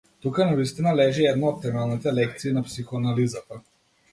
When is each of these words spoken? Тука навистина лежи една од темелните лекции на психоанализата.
Тука 0.25 0.45
навистина 0.51 0.93
лежи 0.99 1.27
една 1.33 1.51
од 1.51 1.59
темелните 1.65 2.15
лекции 2.21 2.55
на 2.57 2.65
психоанализата. 2.71 3.63